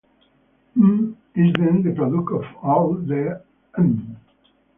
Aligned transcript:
"M" 0.75 1.15
is 1.35 1.53
then 1.59 1.83
the 1.83 1.93
product 1.93 2.31
of 2.31 2.45
all 2.63 2.93
the 2.95 3.43
"m". 3.77 4.17